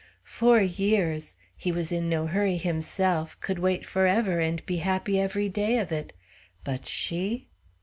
[0.23, 1.35] Four years!
[1.55, 5.91] He was in no hurry himself could wait forever and be happy every day of
[5.91, 6.11] it;
[6.63, 7.49] but she?